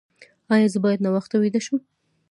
[0.53, 1.77] ایا زه باید ناوخته ویده شم؟